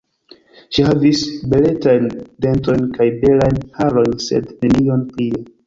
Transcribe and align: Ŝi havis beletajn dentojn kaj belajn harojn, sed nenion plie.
Ŝi 0.77 0.85
havis 0.87 1.21
beletajn 1.51 2.09
dentojn 2.47 2.89
kaj 2.97 3.09
belajn 3.27 3.63
harojn, 3.79 4.19
sed 4.31 4.51
nenion 4.67 5.09
plie. 5.15 5.49